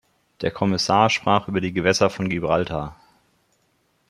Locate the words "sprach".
1.11-1.47